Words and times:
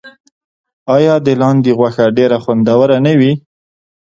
آیا 0.95 1.15
د 1.25 1.27
لاندي 1.41 1.71
غوښه 1.77 2.05
ډیره 2.17 2.37
خوندوره 2.43 2.97
نه 3.05 3.13
وي؟ 3.19 3.31